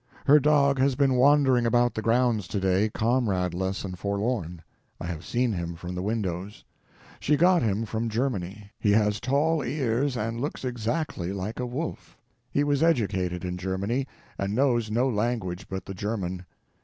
[0.25, 4.63] Her dog has been wandering about the grounds today, comradeless and forlorn.
[4.99, 6.63] I have seen him from the windows.
[7.19, 8.71] She got him from Germany.
[8.79, 12.17] He has tall ears and looks exactly like a wolf.
[12.49, 14.07] He was educated in Germany,
[14.39, 16.47] and knows no language but the German.